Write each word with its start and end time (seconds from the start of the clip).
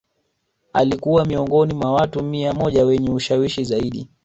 Alikua 0.73 1.25
miongoni 1.25 1.73
mwa 1.73 1.93
watu 1.93 2.23
mia 2.23 2.53
moja 2.53 2.85
wenye 2.85 3.09
ushawishi 3.09 3.63
zaidi 3.63 4.07